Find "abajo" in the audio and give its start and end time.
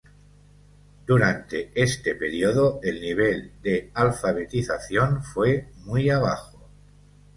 6.09-6.67